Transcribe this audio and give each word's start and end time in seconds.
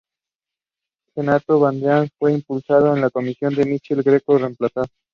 Gaetano 1.15 1.29
Badalamenti 1.59 2.11
fue 2.17 2.33
expulsado 2.33 2.95
de 2.95 3.01
la 3.01 3.11
Comisión 3.11 3.53
y 3.53 3.69
Michele 3.69 4.01
Greco 4.01 4.33
le 4.33 4.39
reemplazó. 4.39 4.81